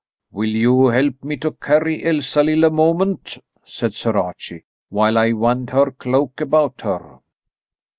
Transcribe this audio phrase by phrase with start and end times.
[0.31, 5.69] "Will you help me to carry Elsalill a moment," said Sir Archie, "while I wind
[5.69, 7.19] her cloak about her?"